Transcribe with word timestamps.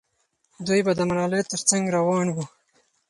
دوی 0.65 0.81
به 0.85 0.91
د 0.97 1.01
ملالۍ 1.09 1.41
تر 1.51 1.61
څنګ 1.69 1.83
روان 1.95 2.27
وو. 2.31 2.43